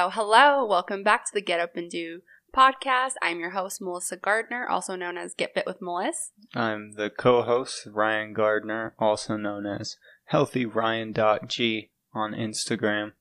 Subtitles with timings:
[0.00, 0.64] Hello, hello.
[0.64, 2.22] Welcome back to the Get Up and Do
[2.56, 3.16] podcast.
[3.20, 6.30] I'm your host, Melissa Gardner, also known as Get Fit with Melissa.
[6.54, 9.98] I'm the co-host, Ryan Gardner, also known as
[10.32, 13.12] HealthyRyan.g on Instagram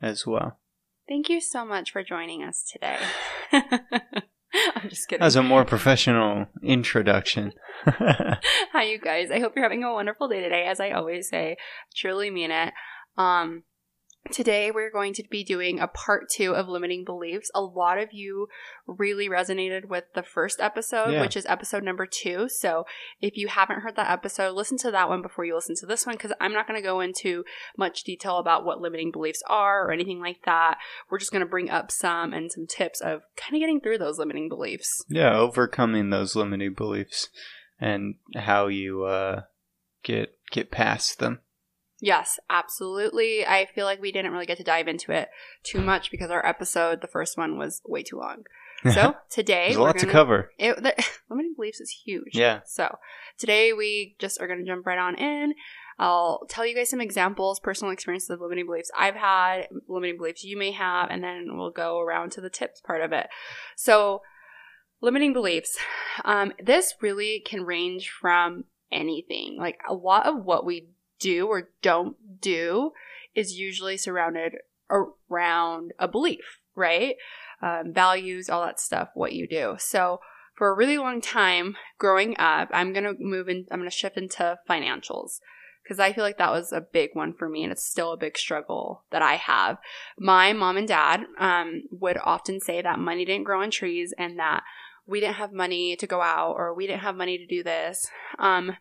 [0.00, 0.60] as well.
[1.08, 2.98] Thank you so much for joining us today.
[3.50, 5.24] I'm just kidding.
[5.24, 7.54] As a more professional introduction.
[7.86, 9.32] Hi, you guys.
[9.32, 10.66] I hope you're having a wonderful day today.
[10.66, 11.56] As I always say,
[11.92, 12.72] truly mean it.
[13.18, 13.64] Um,
[14.30, 17.50] Today, we're going to be doing a part two of limiting beliefs.
[17.54, 18.46] A lot of you
[18.86, 21.22] really resonated with the first episode, Yeah.
[21.22, 22.48] which is episode number two.
[22.48, 22.84] So,
[23.20, 26.06] if you haven't heard that episode, listen to that one before you listen to this
[26.06, 27.44] one because I'm not going to go into
[27.78, 30.76] much detail about what limiting beliefs are or anything like that.
[31.10, 33.98] We're just going to bring up some and some tips of kind of getting through
[33.98, 35.02] those limiting beliefs.
[35.08, 37.30] yeah, overcoming those limiting beliefs
[37.80, 39.42] and how you uh,
[40.04, 41.40] get get past them.
[42.00, 43.44] Yes, absolutely.
[43.46, 45.28] I feel like we didn't really get to dive into it
[45.62, 48.44] too much because our episode, the first one, was way too long.
[48.94, 50.52] So today There's a to gonna- cover.
[50.58, 50.94] It, the,
[51.28, 52.30] limiting beliefs is huge.
[52.32, 52.60] Yeah.
[52.64, 52.96] So
[53.36, 55.52] today we just are going to jump right on in.
[55.98, 60.44] I'll tell you guys some examples, personal experiences of limiting beliefs I've had, limiting beliefs
[60.44, 63.26] you may have, and then we'll go around to the tips part of it.
[63.76, 64.22] So,
[65.02, 65.76] limiting beliefs.
[66.24, 69.58] Um, this really can range from anything.
[69.58, 70.88] Like a lot of what we
[71.20, 72.92] do or don't do
[73.34, 74.56] is usually surrounded
[74.90, 77.14] around a belief, right?
[77.62, 79.76] Um, values, all that stuff, what you do.
[79.78, 80.20] So,
[80.56, 83.96] for a really long time growing up, I'm going to move in, I'm going to
[83.96, 85.38] shift into financials
[85.82, 88.18] because I feel like that was a big one for me and it's still a
[88.18, 89.78] big struggle that I have.
[90.18, 94.38] My mom and dad um, would often say that money didn't grow on trees and
[94.38, 94.62] that
[95.06, 98.08] we didn't have money to go out or we didn't have money to do this.
[98.38, 98.76] Um,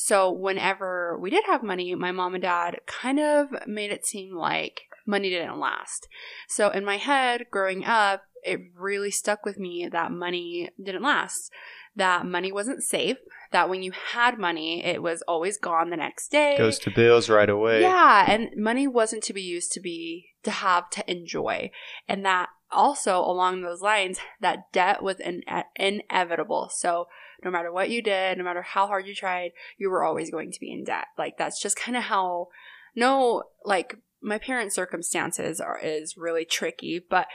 [0.00, 4.32] so whenever we did have money, my mom and dad kind of made it seem
[4.36, 6.06] like money didn't last.
[6.46, 11.50] So in my head, growing up, it really stuck with me that money didn't last,
[11.96, 13.16] that money wasn't safe,
[13.50, 16.54] that when you had money, it was always gone the next day.
[16.56, 17.80] Goes to bills right away.
[17.82, 21.72] Yeah, and money wasn't to be used to be to have to enjoy,
[22.06, 25.42] and that also along those lines, that debt was in,
[25.76, 26.70] inevitable.
[26.72, 27.08] So
[27.44, 30.52] no matter what you did, no matter how hard you tried, you were always going
[30.52, 31.06] to be in debt.
[31.16, 32.48] Like that's just kind of how.
[32.96, 37.28] No, like my parents' circumstances are is really tricky, but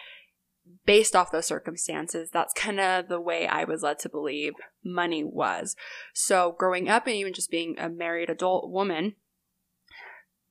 [0.86, 5.24] based off those circumstances, that's kind of the way I was led to believe money
[5.24, 5.76] was.
[6.14, 9.16] So growing up and even just being a married adult woman,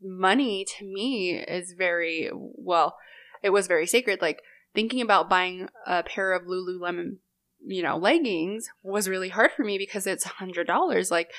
[0.00, 2.96] money to me is very well,
[3.42, 4.20] it was very sacred.
[4.20, 4.40] Like
[4.74, 7.16] thinking about buying a pair of Lululemon,
[7.64, 11.10] you know, leggings was really hard for me because it's a hundred dollars.
[11.10, 11.30] Like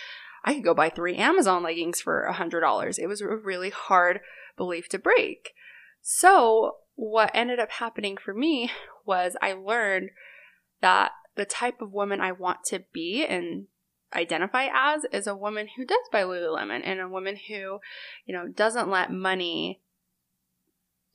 [0.43, 2.97] I could go buy three Amazon leggings for a hundred dollars.
[2.97, 4.19] It was a really hard
[4.57, 5.53] belief to break.
[6.01, 8.71] So what ended up happening for me
[9.05, 10.09] was I learned
[10.81, 13.67] that the type of woman I want to be and
[14.13, 17.79] identify as is a woman who does buy Lululemon and a woman who,
[18.25, 19.81] you know, doesn't let money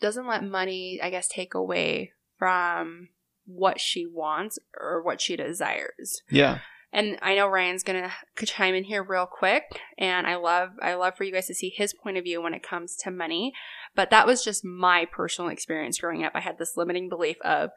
[0.00, 3.08] doesn't let money, I guess, take away from
[3.46, 6.22] what she wants or what she desires.
[6.30, 6.58] Yeah.
[6.92, 9.64] And I know Ryan's gonna chime in here real quick,
[9.98, 12.54] and I love I love for you guys to see his point of view when
[12.54, 13.52] it comes to money.
[13.94, 16.32] But that was just my personal experience growing up.
[16.34, 17.70] I had this limiting belief of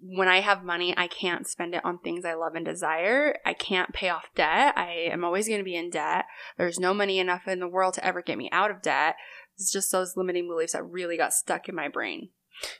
[0.00, 3.36] when I have money, I can't spend it on things I love and desire.
[3.44, 4.74] I can't pay off debt.
[4.76, 6.26] I am always going to be in debt.
[6.56, 9.16] There's no money enough in the world to ever get me out of debt.
[9.58, 12.28] It's just those limiting beliefs that really got stuck in my brain.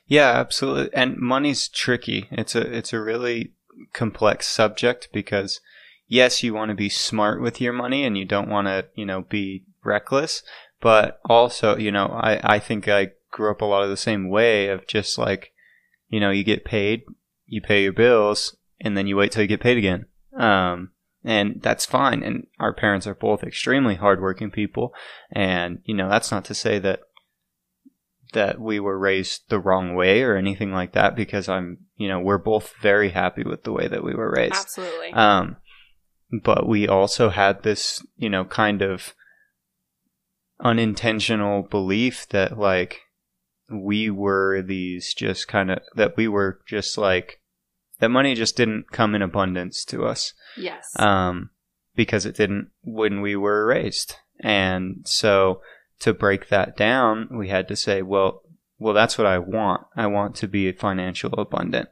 [0.07, 0.89] Yeah, absolutely.
[0.93, 2.27] And money's tricky.
[2.31, 3.53] It's a it's a really
[3.93, 5.61] complex subject because
[6.07, 9.05] yes, you want to be smart with your money and you don't want to, you
[9.05, 10.43] know, be reckless,
[10.81, 14.29] but also, you know, I I think I grew up a lot of the same
[14.29, 15.51] way of just like,
[16.07, 17.03] you know, you get paid,
[17.45, 20.05] you pay your bills, and then you wait till you get paid again.
[20.35, 20.91] Um
[21.23, 22.23] and that's fine.
[22.23, 24.93] And our parents are both extremely hardworking people.
[25.31, 27.01] And, you know, that's not to say that
[28.33, 32.19] that we were raised the wrong way or anything like that because I'm, you know,
[32.19, 34.53] we're both very happy with the way that we were raised.
[34.53, 35.11] Absolutely.
[35.13, 35.57] Um,
[36.43, 39.15] but we also had this, you know, kind of
[40.63, 42.99] unintentional belief that like
[43.71, 47.38] we were these just kind of that we were just like
[47.99, 50.91] that money just didn't come in abundance to us yes.
[50.97, 51.49] um,
[51.95, 54.15] because it didn't when we were raised.
[54.39, 55.61] And so
[55.99, 58.41] to break that down, we had to say, well,
[58.77, 59.85] well, that's what I want.
[59.95, 61.89] I want to be financial abundant,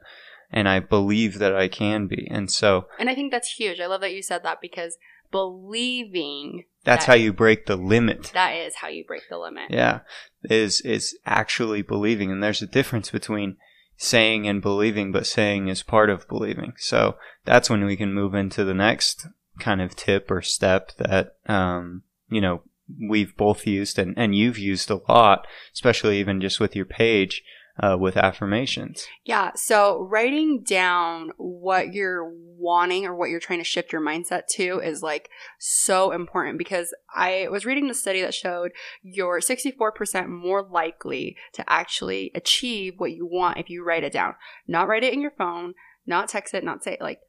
[0.50, 2.26] and I believe that I can be.
[2.30, 3.78] And so And I think that's huge.
[3.78, 4.96] I love that you said that because
[5.30, 8.30] believing That's That- how you break the limit.
[8.32, 9.70] That is how you break the limit.
[9.70, 10.00] Yeah,
[10.44, 13.58] is is actually believing, and there's a difference between
[13.98, 16.72] saying and believing, but saying is part of believing.
[16.78, 19.26] So that's when we can move into the next
[19.58, 22.62] kind of tip or step that um, you know
[23.08, 27.42] we've both used and, and you've used a lot, especially even just with your page
[27.82, 29.06] uh, with affirmations.
[29.24, 29.52] Yeah.
[29.54, 34.80] So writing down what you're wanting or what you're trying to shift your mindset to
[34.80, 38.72] is like so important because I was reading the study that showed
[39.02, 44.34] you're 64% more likely to actually achieve what you want if you write it down.
[44.66, 45.74] Not write it in your phone,
[46.06, 47.20] not text it, not say it like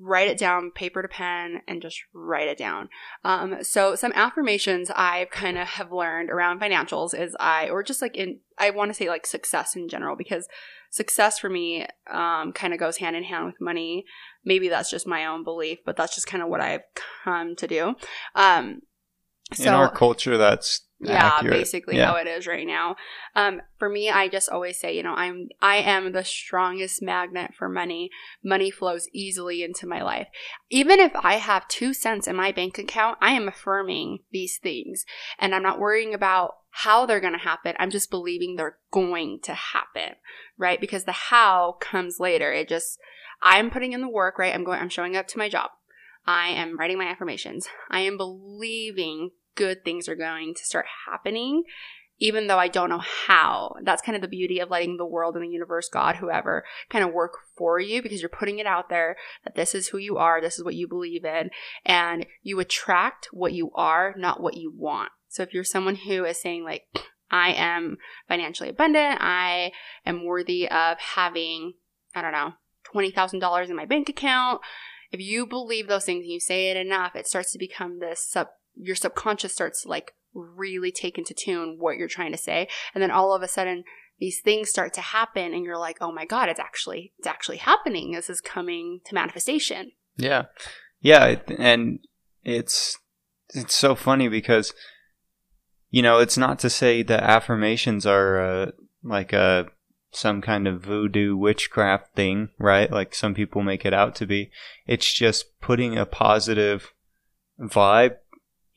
[0.00, 2.88] write it down paper to pen and just write it down.
[3.24, 8.00] Um, so some affirmations i've kind of have learned around financials is i or just
[8.00, 10.48] like in i want to say like success in general because
[10.90, 14.04] success for me um, kind of goes hand in hand with money.
[14.44, 16.82] Maybe that's just my own belief but that's just kind of what i've
[17.24, 17.94] come to do.
[18.34, 18.80] Um,
[19.52, 21.52] so In our culture, that's yeah accurate.
[21.52, 22.06] basically Yeah.
[22.06, 22.96] how it is right now.
[23.34, 27.52] Um for me i just always say you know i'm i am the strongest magnet
[27.56, 28.10] for money.
[28.44, 30.28] Money flows easily into my life.
[30.70, 35.04] Even if i have two cents in my bank account i am affirming these things.
[35.38, 37.74] And i'm not worrying about how they're going to happen.
[37.78, 40.14] I'm just believing they're going to happen
[40.58, 40.80] right?
[40.80, 42.52] Because the how comes later.
[42.52, 42.98] It just
[43.40, 44.54] i'm putting in the work right?
[44.54, 45.70] I'm going i'm showing up to my job.
[46.26, 47.66] I am writing my affirmations.
[47.90, 51.64] I am believing good things are going to start happening,
[52.18, 53.74] even though I don't know how.
[53.82, 57.04] That's kind of the beauty of letting the world and the universe, God, whoever, kind
[57.04, 60.16] of work for you because you're putting it out there that this is who you
[60.16, 61.50] are, this is what you believe in,
[61.84, 65.10] and you attract what you are, not what you want.
[65.28, 66.84] So if you're someone who is saying, like,
[67.30, 69.72] I am financially abundant, I
[70.06, 71.74] am worthy of having,
[72.14, 72.54] I don't know,
[72.94, 74.62] $20,000 in my bank account,
[75.10, 78.26] if you believe those things and you say it enough, it starts to become this
[78.26, 78.48] sub,
[78.80, 82.68] your subconscious starts to like really take into tune what you're trying to say.
[82.94, 83.84] And then all of a sudden,
[84.18, 87.58] these things start to happen and you're like, oh my God, it's actually, it's actually
[87.58, 88.12] happening.
[88.12, 89.92] This is coming to manifestation.
[90.16, 90.46] Yeah,
[91.00, 92.00] yeah, and
[92.42, 92.98] it's
[93.50, 94.74] it's so funny because
[95.90, 98.70] you know it's not to say that affirmations are uh,
[99.04, 99.68] like a
[100.10, 102.90] some kind of voodoo witchcraft thing, right?
[102.90, 104.50] Like some people make it out to be.
[104.86, 106.92] It's just putting a positive
[107.60, 108.16] vibe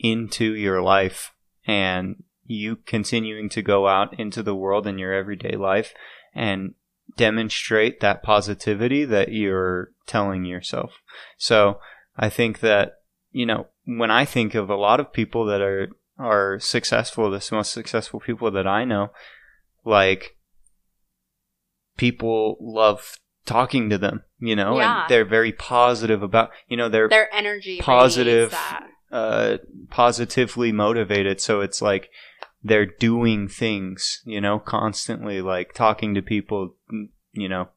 [0.01, 1.31] into your life
[1.65, 5.93] and you continuing to go out into the world in your everyday life
[6.33, 6.73] and
[7.17, 10.91] demonstrate that positivity that you're telling yourself.
[11.37, 11.79] So
[12.17, 12.93] I think that,
[13.31, 17.47] you know, when I think of a lot of people that are, are successful, the
[17.51, 19.09] most successful people that I know,
[19.85, 20.35] like
[21.97, 25.01] people love talking to them, you know, Yeah.
[25.03, 28.55] and they're very positive about, you know, they're Their energy Positive.
[29.11, 29.57] Uh,
[29.89, 31.41] positively motivated.
[31.41, 32.09] So it's like
[32.63, 36.75] they're doing things, you know, constantly, like talking to people,
[37.33, 37.69] you know,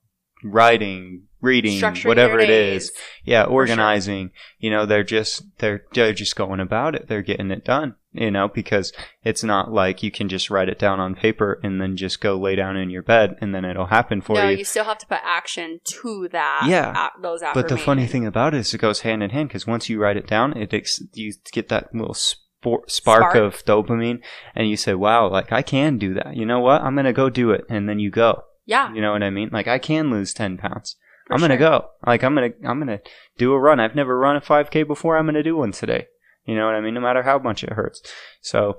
[0.44, 2.92] writing, reading, Structuring whatever it is.
[3.24, 3.52] Yeah, sure.
[3.52, 4.30] organizing.
[4.58, 7.08] You know, they're just they're they're just going about it.
[7.08, 7.96] They're getting it done.
[8.12, 8.92] You know, because
[9.24, 12.36] it's not like you can just write it down on paper and then just go
[12.38, 14.58] lay down in your bed and then it'll happen for no, you.
[14.58, 14.64] you.
[14.64, 16.66] still have to put action to that.
[16.68, 17.08] Yeah.
[17.08, 19.66] a- those But the funny thing about it is it goes hand in hand because
[19.66, 23.34] once you write it down, it ex- you get that little spor- spark, Spark.
[23.34, 24.20] of dopamine,
[24.54, 26.82] and you say, "Wow, like I can do that." You know what?
[26.82, 28.44] I'm gonna go do it, and then you go.
[28.66, 29.50] Yeah, You know what I mean?
[29.52, 30.96] Like I can lose ten pounds.
[31.26, 31.68] for I'm gonna sure.
[31.68, 31.88] go.
[32.06, 33.00] Like I'm gonna I'm gonna
[33.38, 33.80] do a run.
[33.80, 35.16] I've never run a 5K before.
[35.16, 36.06] I'm gonna do one today.
[36.44, 36.94] You know what I mean?
[36.94, 38.02] No matter how much it hurts.
[38.40, 38.78] So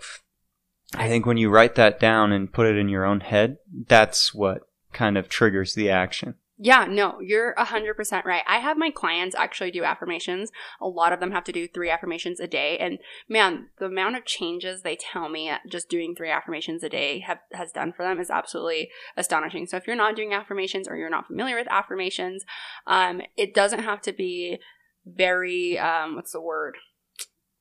[0.96, 4.34] I think when you write that down and put it in your own head, that's
[4.34, 4.62] what
[4.94, 6.36] kind of triggers the action.
[6.58, 8.44] Yeah, no, you're 100% right.
[8.48, 10.52] I have my clients actually do affirmations.
[10.80, 12.78] A lot of them have to do three affirmations a day.
[12.78, 17.20] And man, the amount of changes they tell me just doing three affirmations a day
[17.20, 19.66] have, has done for them is absolutely astonishing.
[19.66, 22.46] So if you're not doing affirmations or you're not familiar with affirmations,
[22.88, 24.60] um, it doesn't have to be
[25.06, 26.78] very, um, what's the word?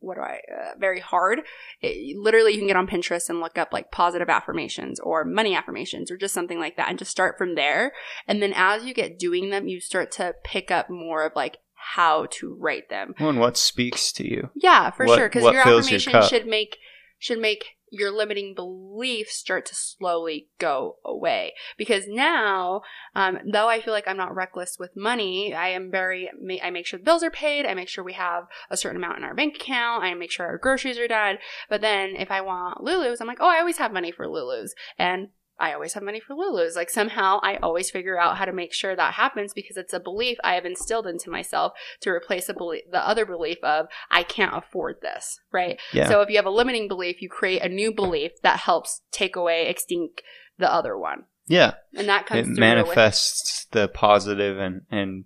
[0.04, 1.42] What do I, uh, very hard.
[1.80, 5.54] It, literally, you can get on Pinterest and look up like positive affirmations or money
[5.54, 7.92] affirmations or just something like that and just start from there.
[8.28, 11.58] And then as you get doing them, you start to pick up more of like
[11.75, 13.14] how to write them.
[13.20, 14.50] Well, and what speaks to you?
[14.54, 15.28] Yeah, for What- sure.
[15.28, 16.78] Because your fills your affirmation should make
[17.18, 21.54] should make your limiting beliefs start to slowly go away.
[21.76, 22.82] Because now,
[23.14, 26.30] um, though I feel like I'm not reckless with money, I am very.
[26.62, 27.66] I make sure the bills are paid.
[27.66, 30.04] I make sure we have a certain amount in our bank account.
[30.04, 31.38] I make sure our groceries are done.
[31.68, 34.74] But then, if I want Lulu's, I'm like, oh, I always have money for Lulu's,
[34.98, 36.75] and I always have money for Lulu's.
[36.76, 40.00] Like somehow I always figure out how to make sure that happens because it's a
[40.00, 44.23] belief I have instilled into myself to replace a belief, the other belief of I
[44.25, 45.78] can't afford this, right?
[45.92, 46.08] Yeah.
[46.08, 49.37] So if you have a limiting belief, you create a new belief that helps take
[49.37, 50.23] away, extinct
[50.58, 51.25] the other one.
[51.46, 51.75] yeah.
[51.96, 55.25] And that It comes with- manifests the positive and, and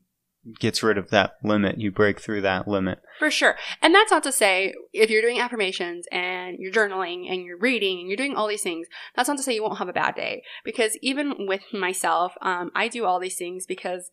[0.59, 1.79] gets rid of that limit.
[1.79, 3.01] You break through that limit.
[3.19, 3.57] For sure.
[3.83, 8.01] And that's not to say if you're doing affirmations and you're journaling and you're reading
[8.01, 8.87] and you're doing all these things,
[9.17, 10.43] that's not to say you won't have a bad day.
[10.65, 14.11] Because even with myself, um, I do all these things because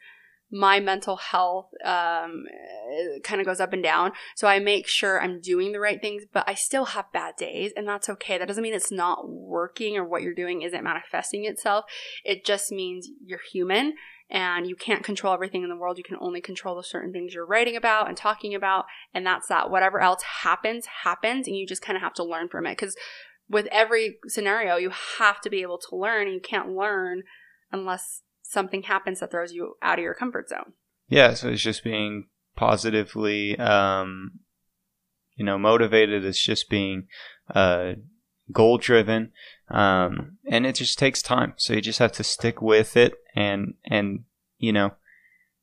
[0.51, 2.45] my mental health um,
[3.23, 4.11] kind of goes up and down.
[4.35, 7.71] So I make sure I'm doing the right things, but I still have bad days,
[7.75, 8.37] and that's okay.
[8.37, 11.85] That doesn't mean it's not working or what you're doing isn't manifesting itself.
[12.23, 13.95] It just means you're human
[14.29, 15.97] and you can't control everything in the world.
[15.97, 19.47] You can only control the certain things you're writing about and talking about, and that's
[19.47, 19.69] that.
[19.69, 22.71] Whatever else happens, happens, and you just kind of have to learn from it.
[22.71, 22.95] Because
[23.47, 27.23] with every scenario, you have to be able to learn, and you can't learn
[27.71, 30.73] unless something happens that throws you out of your comfort zone.
[31.07, 31.33] Yeah.
[31.33, 34.39] So it's just being positively, um,
[35.35, 36.25] you know, motivated.
[36.25, 37.07] It's just being,
[37.53, 37.93] uh,
[38.51, 39.31] goal driven.
[39.69, 41.53] Um, and it just takes time.
[41.57, 44.25] So you just have to stick with it and, and,
[44.57, 44.91] you know,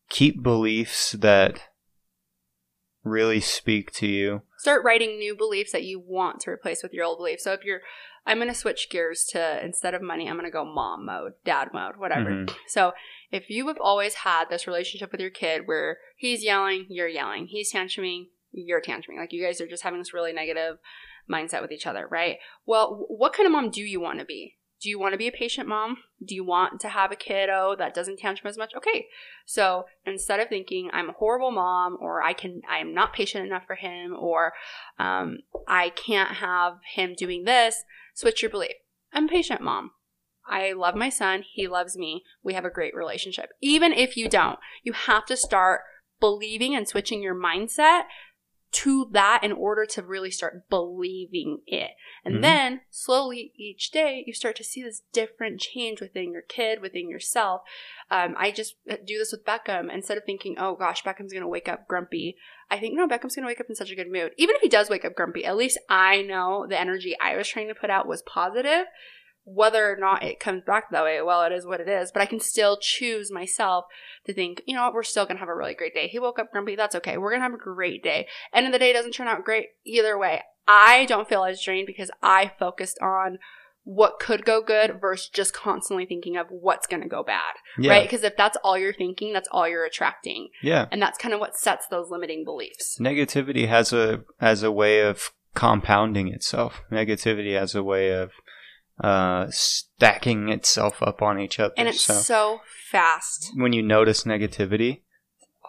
[0.09, 1.61] keep beliefs that
[3.04, 4.42] really speak to you.
[4.59, 7.44] Start writing new beliefs that you want to replace with your old beliefs.
[7.44, 7.80] So if you're,
[8.26, 11.32] I'm going to switch gears to instead of money, I'm going to go mom mode,
[11.44, 12.30] dad mode, whatever.
[12.30, 12.54] Mhm.
[12.68, 12.92] So
[13.32, 17.47] if you have always had this relationship with your kid where he's yelling, you're yelling,
[17.47, 20.78] he's tantruming, you're tantruming, like you guys are just having this really negative
[21.30, 22.38] mindset with each other, right?
[22.66, 24.56] Well, what kind of mom do you want to be?
[24.82, 25.98] Do you want to be a patient mom?
[26.26, 28.72] Do you want to have a kiddo that doesn't tantrum as much?
[28.76, 29.06] Okay.
[29.46, 33.46] So instead of thinking I'm a horrible mom or I can I am not patient
[33.46, 34.52] enough for him or
[34.98, 35.38] um,
[35.68, 37.76] I can't have him doing this,
[38.14, 38.72] switch your belief.
[39.12, 39.92] I'm patient mom.
[40.48, 41.44] I love my son.
[41.48, 42.24] He loves me.
[42.42, 43.50] We have a great relationship.
[43.60, 45.82] Even if you don't, you have to start
[46.18, 48.02] believing and switching your mindset
[48.72, 51.90] to that in order to really start believing it.
[52.24, 52.42] And Mhm.
[52.42, 57.10] then slowly each day you start to see this different change within your kid, within
[57.10, 57.62] yourself.
[58.10, 59.92] Um, I just do this with Beckham.
[59.92, 62.36] Instead of thinking, oh gosh, Beckham's going to wake up grumpy,
[62.70, 64.32] I think, no, Beckham's going to wake up in such a good mood.
[64.38, 67.48] Even if he does wake up grumpy, at least I know the energy I was
[67.48, 68.86] trying to put out was positive.
[69.44, 72.12] Whether or not it comes back that way, well, it is what it is.
[72.12, 73.87] But I can still choose myself
[74.26, 76.08] to think, you know what, we're still going to have a really great day.
[76.08, 76.76] He woke up grumpy.
[76.76, 77.18] That's okay.
[77.18, 78.28] We're going to have a great day.
[78.52, 80.42] End of the day doesn't turn out great either way.
[80.68, 83.38] I don't feel as drained because I focused on
[83.84, 87.54] what could go good versus just constantly thinking of what's going to go bad.
[87.78, 87.90] Yeah.
[87.90, 88.02] Right?
[88.04, 90.49] Because if that's all you're thinking, that's all you're attracting.
[90.62, 90.87] Yeah.
[90.92, 92.99] And that's kind of what sets those limiting beliefs.
[93.00, 96.82] negativity has a has a way of compounding itself.
[96.90, 98.30] Negativity has a way of
[99.02, 101.75] uh, stacking itself up on each other.
[101.76, 103.50] And it's so so fast.
[103.56, 105.02] when you notice negativity,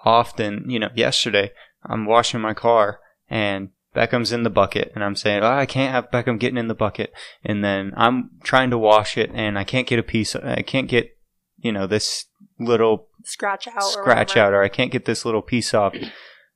[0.06, 1.52] often, you know, yesterday
[1.84, 3.00] I'm washing my car
[3.30, 6.68] and Beckham's in the bucket and I'm saying, oh, I can't have Beckham getting in
[6.68, 7.12] the bucket.
[7.44, 10.62] And then I'm trying to wash it and I can't get a piece, Of, I
[10.62, 11.18] can't get,
[11.58, 12.25] you know, this
[12.60, 13.84] little Scratch out.
[13.84, 14.48] scratch whatever.
[14.48, 15.96] out or I can't get this little piece off.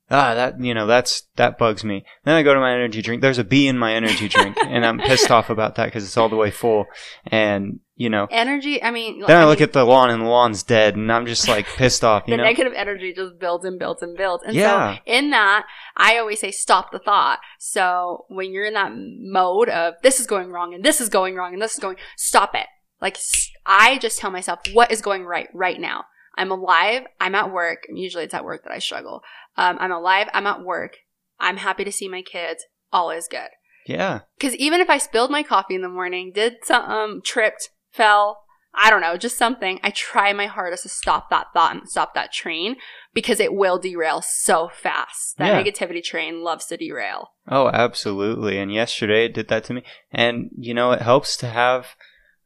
[0.09, 2.05] Ah, that you know that's that bugs me.
[2.23, 3.21] Then I go to my energy drink.
[3.21, 6.15] There's a bee in my energy drink, and I'm pissed off about that because it's
[6.15, 6.85] all the way full.
[7.25, 10.63] And you know, Energy, I mean, then I look at the lawn and the lawn's
[10.63, 12.23] dead, and I'm just like pissed off.
[12.27, 14.43] You the know, negative energy just builds and builds and builds.
[14.43, 14.95] And Yeah.
[14.95, 15.65] so in that,
[15.97, 17.39] I always say stop the thought.
[17.59, 21.35] So when you're in that mode of this is going wrong and this is going
[21.35, 22.67] wrong and this is going, stop it.
[23.01, 23.17] Like
[23.65, 26.05] I just tell myself what is going right right now.
[26.37, 27.03] I'm alive.
[27.19, 27.83] I'm at work.
[27.89, 29.21] Usually it's at work that I struggle.
[29.57, 30.27] Um, I'm alive.
[30.33, 30.97] I'm at work.
[31.39, 32.63] I'm happy to see my kids.
[32.93, 33.49] All is good.
[33.85, 37.69] yeah, Because even if I spilled my coffee in the morning, did some, um, tripped,
[37.91, 41.89] fell, I don't know, just something, I try my hardest to stop that thought and
[41.89, 42.75] stop that train
[43.13, 45.37] because it will derail so fast.
[45.37, 45.63] That Yeah.
[45.63, 47.31] negativity train loves to derail.
[47.49, 48.57] oh, absolutely.
[48.59, 49.83] And yesterday it did that to me.
[50.11, 51.87] And you know, it helps to have,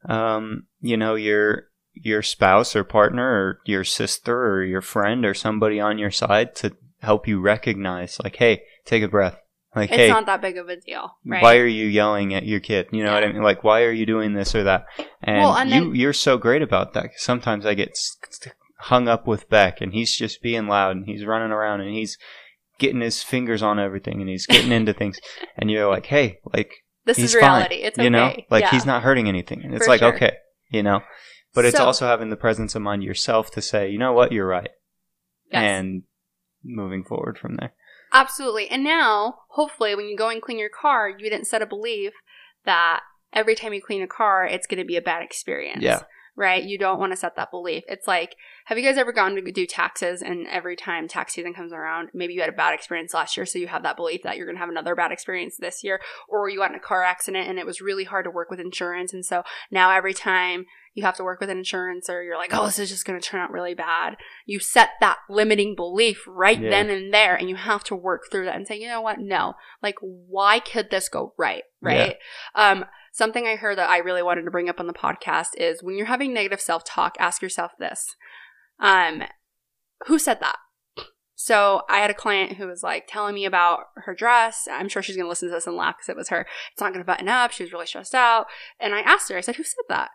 [0.08, 5.34] um, you know, your your spouse or partner or your sister or your friend or
[5.34, 9.38] somebody on your side to help you recognize, like, hey, take a breath.
[9.74, 11.42] Like, It's hey, not that big of a deal, right?
[11.42, 12.88] why are you yelling at your kid?
[12.92, 13.42] You know what I mean?
[13.42, 14.84] Like, why are you doing this or that?
[15.22, 17.96] And, Well, and you, then- you're so great about that Sometimes I get
[18.78, 22.18] hung up with Beck, and he's just being loud, and he's running around, and he's
[22.78, 25.18] getting his fingers on everything, and he's getting into things,
[25.56, 26.72] and you're like, hey, like,
[27.04, 27.76] this is reality.
[27.76, 27.84] fine.
[27.86, 28.04] It's okay.
[28.04, 28.70] You know, like yeah.
[28.70, 30.14] he's not hurting anything, and it's For like, sure.
[30.14, 30.36] okay,
[30.70, 31.00] you know.
[31.54, 34.32] But it's So- also having the presence of mind yourself to say, you know what,
[34.32, 34.70] you're right,
[35.50, 35.62] Yes.
[35.62, 36.02] and
[36.64, 37.74] moving forward from there.
[38.12, 38.68] Absolutely.
[38.68, 42.12] And now, hopefully, when you go and clean your car, you didn't set a belief
[42.64, 43.00] that
[43.32, 45.82] every time you clean a car, it's going to be a bad experience.
[45.82, 46.02] Yeah.
[46.34, 46.62] Right?
[46.62, 47.84] You don't want to set that belief.
[47.88, 51.52] It's like, have you guys ever gone to do taxes and every time tax season
[51.52, 54.22] comes around, maybe you had a bad experience last year, so you have that belief
[54.22, 56.80] that you're going to have another bad experience this year, or you got in a
[56.80, 59.12] car accident and it was really hard to work with insurance.
[59.12, 60.64] And so now every time
[60.94, 63.18] you have to work with an insurance or you're like, oh, this is just going
[63.18, 64.16] to turn out really bad.
[64.46, 66.70] You set that limiting belief right Yeah.
[66.70, 69.18] then and there, and you have to work through that and say, you know what?
[69.18, 71.62] No, like, why could this go right?
[71.80, 72.16] Right.
[72.54, 75.82] Um, something I heard that I really wanted to bring up on the podcast is
[75.82, 78.14] when you're having negative self talk, ask yourself this.
[78.78, 79.22] Um,
[80.06, 80.56] who said that?
[81.34, 84.68] So I had a client who was like telling me about her dress.
[84.70, 86.46] I'm sure she's going to listen to this and laugh because it was her.
[86.72, 87.50] It's not going to button up.
[87.50, 88.46] She was really stressed out.
[88.78, 90.10] And I asked her, I said, who said that?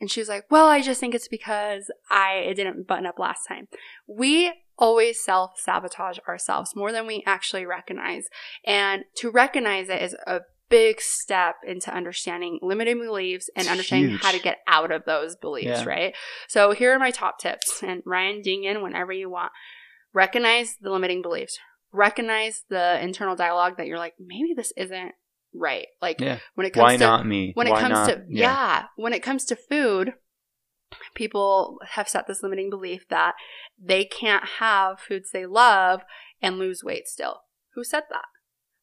[0.00, 3.18] And she was like, well, I just think it's because I it didn't button up
[3.18, 3.68] last time.
[4.06, 8.24] We always self sabotage ourselves more than we actually recognize.
[8.64, 10.40] And to recognize it is a
[10.70, 14.22] big step into understanding limiting beliefs and understanding huge.
[14.22, 15.84] how to get out of those beliefs, Yeah.
[15.84, 16.16] right?
[16.48, 17.82] So here are my top tips.
[17.82, 19.52] And Ryan, ding in whenever you want.
[20.12, 21.58] Recognize the limiting beliefs.
[21.92, 25.12] Recognize the internal dialogue that you're like, maybe this isn't
[25.54, 25.86] right.
[26.00, 26.38] Like Yeah.
[26.54, 27.52] when it comes Why to not me?
[27.54, 28.06] when it comes not?
[28.08, 28.84] to yeah.
[28.96, 30.14] when it comes to food
[31.14, 33.34] people have set this limiting belief that
[33.82, 36.00] they can't have foods they love
[36.42, 37.42] and lose weight still
[37.74, 38.24] who said that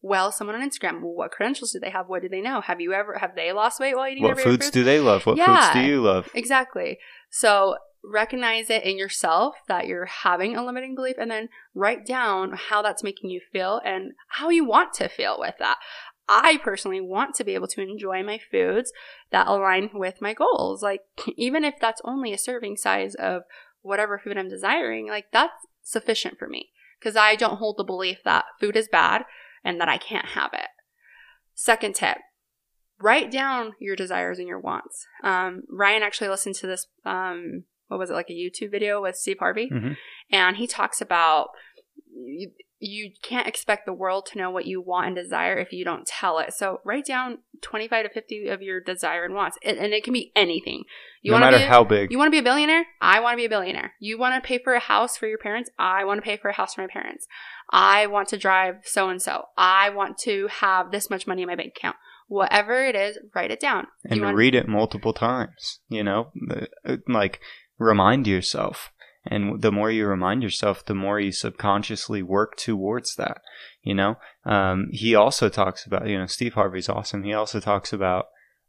[0.01, 2.79] well someone on instagram well, what credentials do they have what do they know have
[2.79, 5.25] you ever have they lost weight while eating What foods do they love?
[5.25, 5.71] What Yeah.
[5.71, 6.29] foods do you love?
[6.33, 6.97] Exactly.
[7.29, 12.53] So recognize it in yourself that you're having a limiting belief and then write down
[12.69, 15.77] how that's making you feel and how you want to feel with that.
[16.29, 18.91] I personally want to be able to enjoy my foods
[19.31, 20.83] that align with my goals.
[20.83, 21.01] Like,
[21.35, 23.43] even if that's only a serving size of
[23.81, 26.69] whatever food I'm desiring, like, that's sufficient for me
[26.99, 29.23] because I don't hold the belief that food is bad
[29.63, 30.69] and that I can't have it.
[31.53, 32.17] Second tip
[32.99, 35.05] write down your desires and your wants.
[35.23, 39.15] Um, Ryan actually listened to this, um, what was it, like a YouTube video with
[39.15, 39.69] Steve Harvey?
[39.69, 39.97] Mhm.
[40.31, 41.49] And he talks about
[42.79, 46.05] you, can't expect the world to know what you want and desire if you don't
[46.05, 46.53] tell it.
[46.53, 49.57] So write down 25 to 50 of your desire and wants.
[49.63, 50.83] And, and it can be anything.
[51.21, 52.11] You no matter be, how big.
[52.11, 52.85] you want to be a billionaire?
[53.01, 53.93] I want to be a billionaire.
[53.99, 55.69] You want to pay for a house for your parents?
[55.77, 57.27] I want to pay for a house for my parents.
[57.71, 59.45] I want to drive so and so.
[59.57, 61.97] I want to have this much money in my bank account.
[62.27, 63.87] Whatever it is, write it down.
[64.03, 65.79] And read it multiple times.
[65.89, 66.31] You know,
[66.85, 67.39] Uh, like
[67.79, 68.91] remind yourself.
[69.29, 73.41] And the more you remind yourself, the more you subconsciously work towards that.
[73.81, 77.23] You know, um, he also talks about, you know, Steve Harvey's awesome.
[77.23, 78.25] He also talks about,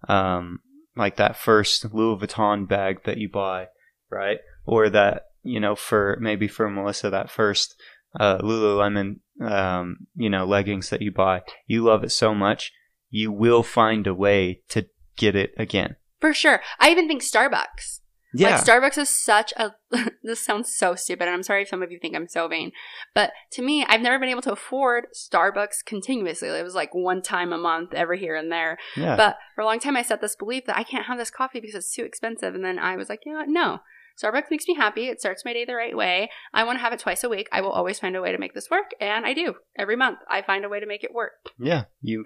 [0.09, 0.61] um,
[0.97, 3.67] like that first Louis Vuitton bag that you buy,
[4.11, 4.39] right?
[4.65, 7.75] Or that, you know, for maybe for Melissa, that first,
[8.19, 11.43] uh, Lululemon, um, you know, leggings that you buy.
[11.67, 12.73] You love it so much,
[13.11, 15.97] you will find a way to get it again.
[16.21, 16.61] For sure.
[16.81, 18.01] I even think Starbucks.
[18.35, 18.57] Yeah.
[18.57, 19.73] Like Starbucks is such a
[20.23, 22.73] this sounds so stupid and I'm sorry if some of you think I'm so vain.
[23.15, 26.49] But to me, I've never been able to afford Starbucks continuously.
[26.49, 28.79] It was like one time a month every here and there.
[28.97, 29.17] yeah.
[29.17, 31.61] But for a long time I set this belief that I can't have this coffee
[31.61, 33.49] because it's too expensive and then I was like, you know what?
[33.49, 33.81] No.
[34.23, 35.09] Starbucks makes me happy.
[35.09, 36.31] It starts my day the right way.
[36.53, 37.49] I want to have it twice a week.
[37.53, 39.55] I will always find a way to make this work and I do.
[39.77, 41.33] Every month I find a way to make it work.
[41.59, 41.85] yeah.
[42.01, 42.25] You,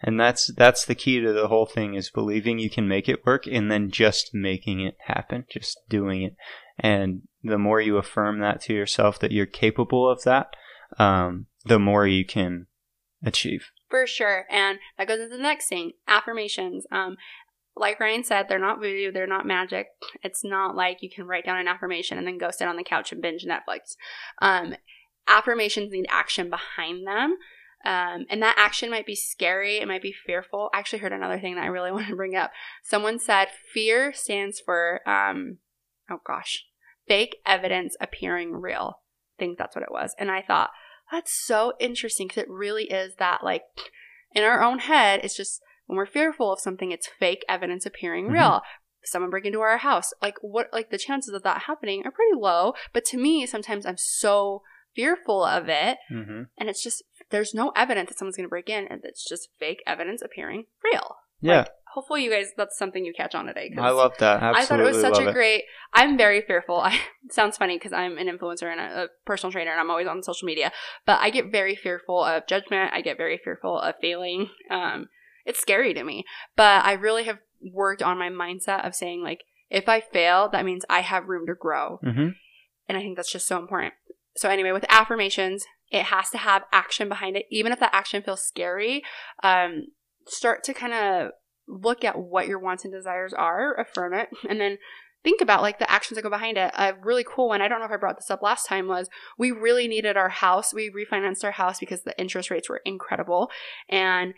[0.00, 3.24] and that's, that's the key to the whole thing is believing you can make it
[3.24, 6.36] work and then just making it happen, just doing it.
[6.78, 10.54] And the more you affirm that to yourself that you're capable of that,
[10.98, 12.66] um, the more you can
[13.24, 13.70] achieve.
[13.88, 14.46] For sure.
[14.50, 16.86] And that goes into the next thing affirmations.
[16.92, 17.16] Um,
[17.76, 19.88] like Ryan said, they're not voodoo, they're not magic.
[20.22, 22.84] It's not like you can write down an affirmation and then go sit on the
[22.84, 23.96] couch and binge Netflix.
[24.40, 24.74] Um,
[25.26, 27.36] affirmations need action behind them.
[27.84, 30.68] Um, and that action might be scary, it might be fearful.
[30.74, 32.52] I actually heard another thing that I really want to bring up.
[32.82, 35.58] Someone said fear stands for, um,
[36.10, 36.66] oh gosh,
[37.08, 39.00] fake evidence appearing real.
[39.38, 40.14] I think that's what it was.
[40.18, 40.70] And I thought,
[41.10, 43.62] that's so interesting because it really is that, like,
[44.32, 48.28] in our own head, it's just when we're fearful of something, it's fake evidence appearing
[48.28, 48.32] Mhm.
[48.32, 48.62] real.
[49.02, 52.34] Someone break into our house, like what, like the chances of that happening are pretty
[52.36, 52.74] low.
[52.92, 54.62] But to me, sometimes I'm so
[54.94, 56.42] fearful of it, Mm-hmm.
[56.58, 59.48] and it's just there's no evidence that someone's going to break in, and it's just
[59.58, 61.16] fake evidence appearing real.
[61.40, 61.58] Yeah.
[61.60, 63.72] Like, hopefully, you guys that's something you catch on today.
[63.78, 64.42] I love that.
[64.42, 65.32] Absolutely I thought it was such a it.
[65.32, 65.64] great.
[65.94, 66.76] I'm very fearful.
[66.80, 69.90] I it sounds funny because I'm an influencer and a, a personal trainer, and I'm
[69.90, 70.72] always on social media.
[71.06, 72.92] But I get very fearful of judgment.
[72.92, 74.50] I get very fearful of failing.
[74.70, 75.08] Um,
[75.44, 76.24] it's scary to me.
[76.56, 77.38] But I really have
[77.72, 81.46] worked on my mindset of saying like, if I fail, that means I have room
[81.46, 82.34] to grow, Mhm.
[82.88, 83.94] and I think that's just so important.
[84.36, 88.22] So anyway, with affirmations, it has to have action behind it, even if that action
[88.22, 89.02] feels scary.
[89.42, 89.86] Um,
[90.26, 91.32] start to kind of
[91.68, 94.78] look at what your wants and desires are, affirm it, and then
[95.22, 96.72] think about like the actions that go behind it.
[96.74, 99.08] A really cool one, I don't know if I brought this up last time, was
[99.36, 100.72] we really needed our house.
[100.72, 103.50] We refinanced our house because the interest rates were incredible.
[103.88, 104.34] And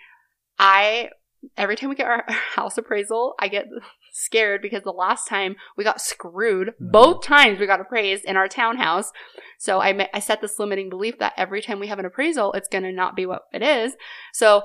[0.58, 1.10] I,
[1.56, 3.66] every time we get our house appraisal, I get
[4.12, 6.90] scared because the last time we got screwed, Mm-hmm.
[6.90, 9.10] both times we got appraised in our townhouse.
[9.58, 12.68] So I, I set this limiting belief that every time we have an appraisal, it's
[12.68, 13.94] going to not be what it is.
[14.32, 14.64] So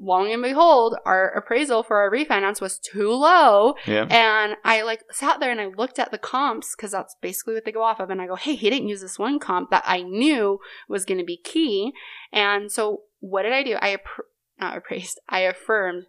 [0.00, 3.74] long and behold, our appraisal for our refinance was too low.
[3.86, 4.06] Yeah.
[4.10, 7.64] And I like sat there and I looked at the comps because that's basically what
[7.64, 8.10] they go off of.
[8.10, 10.58] And I go, hey, he didn't use this one comp that I knew
[10.88, 11.92] was going to be key.
[12.32, 13.76] And so what did I do?
[13.80, 13.98] I
[14.60, 15.20] not appraised.
[15.28, 16.06] I affirmed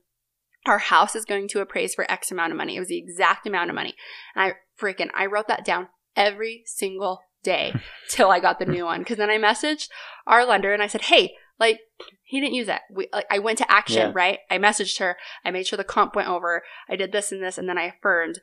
[0.66, 2.76] our house is going to appraise for X amount of money.
[2.76, 3.96] It was the exact amount of money.
[4.36, 7.74] And I freaking, I wrote that down every single day
[8.10, 9.04] till I got the new one.
[9.06, 9.88] Cause then I messaged
[10.28, 11.80] our lender and I said, Hey, like
[12.24, 12.82] he didn't use it.
[12.92, 14.12] We, like, I went to action, Yeah.
[14.14, 14.40] right?
[14.50, 15.18] I messaged her.
[15.44, 16.64] I made sure the comp went over.
[16.90, 17.58] I did this and this.
[17.58, 18.40] And then I affirmed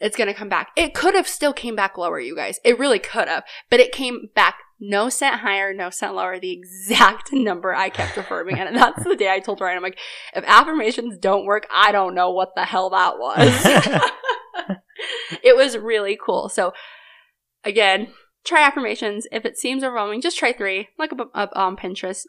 [0.00, 0.68] it's going to come back.
[0.76, 2.60] It could have still came back lower, you guys.
[2.64, 6.52] It really could have, but it came back no cent higher, no cent lower, the
[6.52, 8.58] exact number I kept affirming.
[8.58, 9.98] And that's the day I told Ryan, I'm like,
[10.34, 14.78] if affirmations don't work, I don't know what the hell that was.
[15.42, 16.48] it was really cool.
[16.48, 16.72] So
[17.64, 18.08] again,
[18.44, 19.26] try affirmations.
[19.32, 20.88] If it seems overwhelming, just try three.
[20.98, 22.22] Look up, up on Pinterest.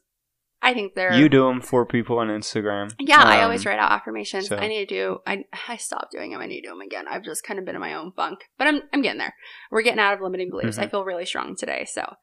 [0.62, 2.94] I think they're you do them for people on Instagram.
[3.00, 4.50] yeah, I Um, always write out affirmations.
[4.50, 5.20] so- I need to do.
[5.26, 6.42] I I stopped doing them.
[6.42, 7.06] I need to do them again.
[7.10, 9.34] I've just kind of been in my own funk, but I'm I'm getting there.
[9.72, 10.78] We're getting out of limiting beliefs.
[10.78, 10.92] I Mhm.
[10.92, 12.14] feel really strong today, so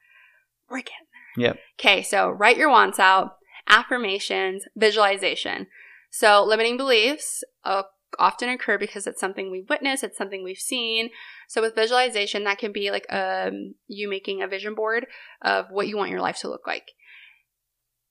[0.69, 1.45] we're getting there.
[1.45, 1.59] Yep.
[1.79, 3.37] Okay, so write your wants out.
[3.69, 5.67] Affirmations, visualization.
[6.09, 7.83] So limiting beliefs uh,
[8.17, 10.03] often occur because it's something we've witnessed.
[10.03, 11.09] It's something we've seen.
[11.49, 15.05] So with visualization, that can be like um you making a vision board
[15.41, 16.91] of what you want your life to look like.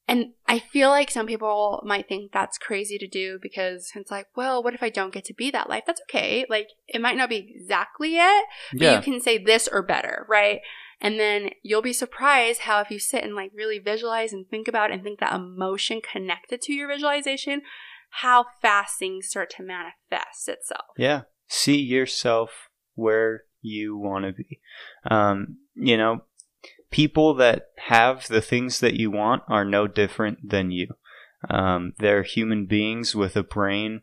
[0.09, 4.27] And I feel like some people might think that's crazy to do because it's like,
[4.37, 5.83] well, what if I don't get to be that life?
[5.85, 6.47] That's okay.
[6.49, 8.95] Like, it might not be exactly it, but Yeah.
[8.97, 10.61] you can say this or better, right?
[11.00, 14.66] And then you'll be surprised how if you sit and like really visualize and think
[14.66, 17.62] about and think that emotion connected to your visualization,
[18.11, 20.87] how fast things start to manifest itself.
[20.96, 21.22] Yeah.
[21.48, 24.61] See yourself where you want to be.
[25.09, 26.22] Um, you know,
[26.90, 30.88] people that have the things that you want are no different than you.
[31.50, 34.00] Um, they're human beings with a brain,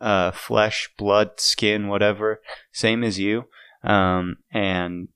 [0.00, 3.44] uh, flesh, blood, skin, whatever, same as you.
[3.82, 5.08] Um, and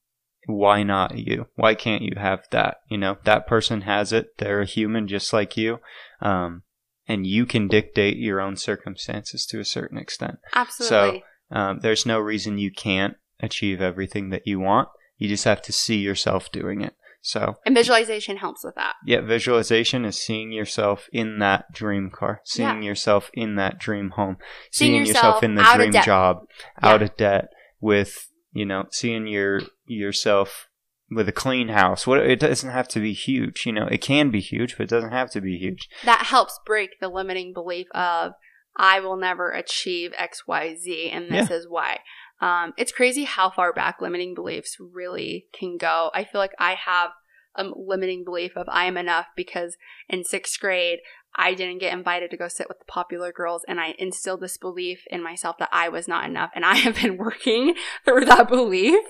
[0.49, 1.47] why not you?
[1.57, 2.79] Why can't you have that?
[2.89, 4.39] You know, that person has it.
[4.39, 5.79] They're a human just like you.
[6.23, 6.63] Um,
[7.07, 10.39] and you can dictate your own circumstances to a certain extent.
[10.55, 11.23] Absolutely.
[11.51, 14.89] Um, there's no reason you can't achieve everything that you want.
[15.19, 16.95] You just have to see yourself doing it.
[17.21, 18.95] So, and visualization helps with that.
[19.05, 24.39] yeah, visualization is seeing yourself in that dream car, seeing yourself in that dream home,
[24.71, 26.47] Seeing seeing, yourself yourself in the dream job,
[26.83, 26.89] Yeah.
[26.89, 27.49] out of debt,
[27.81, 30.69] with you know, seeing your yourself
[31.11, 32.07] with a clean house.
[32.07, 33.87] What it doesn't have to be huge, you know.
[33.87, 35.89] It can be huge, but it doesn't have to be huge.
[36.05, 38.33] that helps break the limiting belief of
[38.77, 42.01] I will never achieve X, Y, Z, and this is why.
[42.41, 46.11] Um, it's crazy how far back limiting beliefs really can go.
[46.15, 47.11] I feel like I have
[47.59, 49.77] a limiting belief of I am enough because
[50.09, 51.01] in sixth grade
[51.37, 54.57] I didn't get invited to go sit with the popular girls, and I instilled this
[54.57, 58.49] belief in myself that I was not enough, and I have been working through that
[58.49, 59.05] belief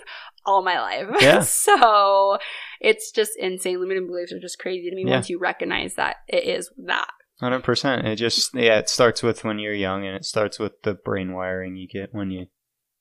[0.45, 1.07] all my life.
[1.21, 1.41] Yeah.
[1.43, 2.39] so
[2.81, 3.81] it's just insane.
[3.81, 5.17] Limiting beliefs are just crazy to me Yeah.
[5.17, 7.09] once you recognize that it is that.
[7.41, 8.07] Hundred percent.
[8.07, 11.33] It just yeah, it starts with when you're young, and it starts with the brain
[11.33, 12.47] wiring you get when you,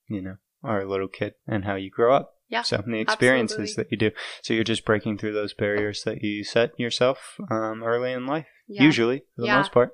[0.08, 2.37] you know, are a little kid, and how you grow up.
[2.50, 3.84] Yeah, So the experiences absolutely.
[3.84, 4.12] that you do.
[4.42, 8.48] So you're just breaking through those barriers that you set yourself um, early in life.
[8.68, 8.84] Yeah.
[8.84, 9.58] Usually, for the Yeah.
[9.58, 9.92] most part.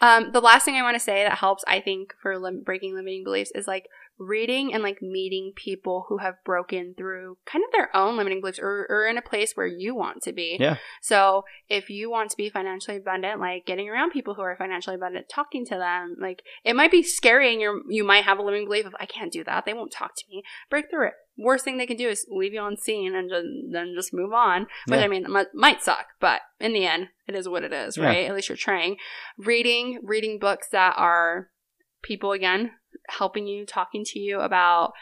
[0.00, 2.94] Um, the last thing I want to say that helps, I think, for lim- breaking
[2.94, 3.86] limiting beliefs is like
[4.18, 8.58] reading and like meeting people who have broken through kind of their own limiting beliefs
[8.58, 10.56] or, or in a place where you want to be.
[10.58, 10.76] Yeah.
[11.00, 14.96] So if you want to be financially abundant, like getting around people who are financially
[14.96, 18.42] abundant, talking to them, like it might be scary and you're, you might have a
[18.42, 19.64] limiting belief of, I can't do that.
[19.64, 20.42] They won't talk to me.
[20.68, 21.14] Break through it.
[21.40, 24.32] Worst thing they can do is leave you on seen and just, then just move
[24.32, 25.04] on, But Yeah.
[25.04, 27.96] I mean, it might, might suck, but in the end, it is what it is,
[27.96, 28.06] Yeah.
[28.06, 28.28] right?
[28.28, 28.96] At least you're trying
[29.36, 31.50] reading reading books that are
[32.02, 32.72] people again
[33.08, 34.92] helping you talking to you about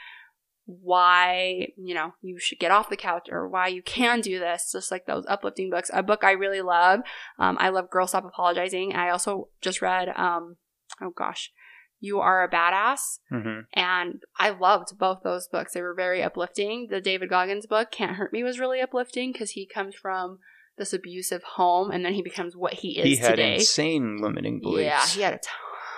[0.65, 4.71] why you know you should get off the couch or why you can do this
[4.73, 5.91] just like those uplifting books.
[5.95, 7.01] A book i really love
[7.39, 8.93] um, i love girl stop apologizing.
[8.95, 10.57] I also just read um,
[11.01, 11.53] oh gosh
[12.01, 13.19] you are a badass.
[13.31, 15.73] Hmm and i loved both those books.
[15.73, 16.89] They were very uplifting.
[16.91, 20.39] The david goggins book can't hurt me was really uplifting because he comes from
[20.79, 23.55] this abusive home and then he becomes what he is He had today.
[23.55, 24.85] insane limiting beliefs.
[24.85, 25.41] yeah, he had a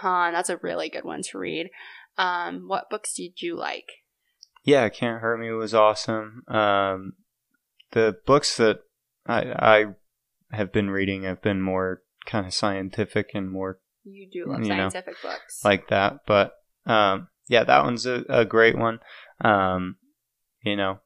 [0.03, 0.33] ton.
[0.33, 1.71] That's a really good one to read.
[2.19, 3.87] Um, what books did you like?
[4.65, 6.43] Yeah, Can't Hurt Me was awesome.
[6.49, 7.13] Um,
[7.93, 8.81] the books that
[9.27, 9.85] I I
[10.55, 14.69] have been reading have been more kind of scientific and more You do love You
[14.71, 15.65] know, scientific books.
[15.65, 16.21] like that.
[16.27, 16.53] But
[16.87, 18.99] um, yeah, that one's a, a great one.
[19.41, 19.97] Um,
[20.63, 20.99] you know,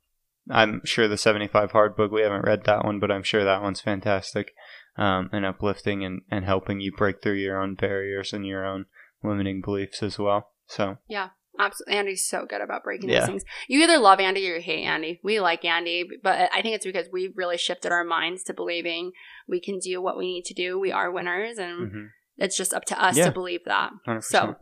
[0.51, 3.63] I'm sure the 75 hard book, we haven't read that one, but I'm sure that
[3.63, 4.53] one's fantastic
[4.97, 8.87] um, and uplifting and, and helping you break through your own barriers and your own
[9.23, 10.52] limiting beliefs as well.
[10.73, 11.95] So, yeah, Absolutely.
[11.97, 13.21] Andy's so good about breaking Yeah.
[13.21, 13.45] these things.
[13.69, 15.21] You either love Andy or you hate Andy.
[15.23, 19.13] We like Andy, but I think it's because we've really shifted our minds to believing
[19.47, 20.79] we can do what we need to do.
[20.81, 22.09] We are winners, and mhm,
[22.39, 23.27] it's just up to us Yeah.
[23.27, 23.91] to believe that.
[24.07, 24.25] 100%.
[24.25, 24.57] So,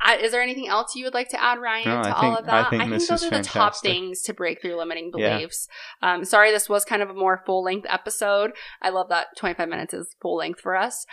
[0.00, 2.36] I, is there anything else you would like to add, Ryan, No, to I all
[2.36, 2.66] of that?
[2.72, 5.38] I think this those is are the top things to break through limiting Yeah.
[5.38, 5.66] beliefs.
[6.02, 8.52] Um, sorry, this was kind of a more full length episode.
[8.80, 11.04] I love that 25 minutes is full length for us.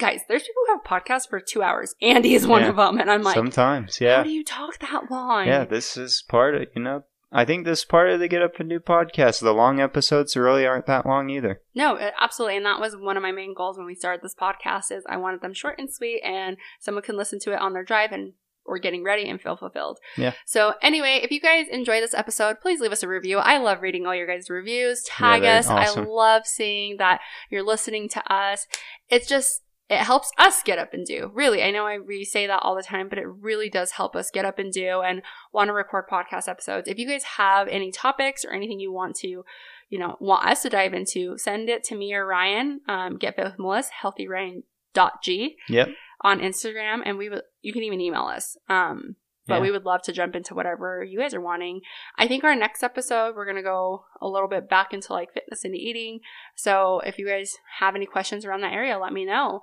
[0.00, 1.94] Guys, there's people who have podcasts for two hours.
[2.00, 2.70] Andy is one Yeah.
[2.70, 2.98] of them.
[2.98, 4.16] And I'm like, sometimes, yeah.
[4.16, 5.46] how do you talk that long?
[5.46, 8.58] Yeah, this is part of, you know, I think this part of the Get Up
[8.58, 9.40] and Do podcast.
[9.40, 11.60] The long episodes really aren't that long either.
[11.74, 12.56] No, uh, absolutely.
[12.56, 15.16] And that was one of my main goals when we started this podcast is I
[15.18, 18.32] wanted them short and sweet and someone can listen to it on their drive and
[18.64, 19.98] or getting ready and feel fulfilled.
[20.16, 20.32] Yeah.
[20.46, 23.38] So anyway, if you guys enjoy this episode, please leave us a review.
[23.38, 25.02] I love reading all your guys' reviews.
[25.04, 25.68] Tag they're us.
[25.68, 26.04] awesome.
[26.04, 28.66] I love seeing that you're listening to us.
[29.08, 31.30] It's just it helps us get up and do.
[31.34, 34.14] Really, I know I re say that all the time, but it really does help
[34.16, 35.20] us get up and do and
[35.52, 36.88] want to record podcast episodes.
[36.88, 39.44] If you guys have any topics or anything you want to,
[39.88, 42.80] you know, want us to dive into, send it to me or Ryan.
[42.88, 45.88] Um, get fit with Melissa, healthyryan.g Yep.
[46.22, 47.42] on Instagram, and we will.
[47.62, 48.56] you can even email us.
[48.68, 49.16] Um,
[49.50, 49.60] but Yeah.
[49.60, 51.82] we would love to jump into whatever you guys are wanting.
[52.16, 55.64] I think our next episode we're gonna go a little bit back into like fitness
[55.64, 56.20] and eating.
[56.54, 59.60] So if you guys have any questions around that area, let me know.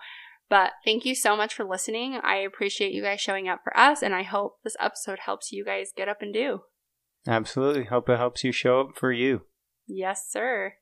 [0.50, 2.20] But thank you so much for listening.
[2.24, 5.66] I appreciate you guys showing up for us, and I hope this episode helps you
[5.66, 6.62] guys get up and do.
[7.28, 7.84] Absolutely.
[7.86, 9.42] Hope it helps you show up for you.
[9.88, 10.76] Yes, sir.